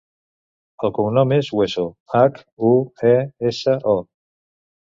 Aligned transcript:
El 0.87 0.93
cognom 0.97 1.33
és 1.37 1.51
Hueso: 1.59 1.85
hac, 2.15 2.39
u, 2.71 2.75
e, 3.11 3.15
essa, 3.51 3.77
o. 3.97 3.99